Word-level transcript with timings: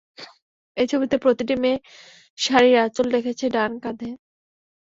এই 0.77 0.87
ছবিতে 0.91 1.15
প্রতিটি 1.23 1.55
মেয়ে 1.61 1.77
শাড়ির 2.37 2.75
আঁচল 2.85 3.07
রেখেছে 3.15 3.45
ডান 3.55 3.71
কাঁধে। 3.83 4.09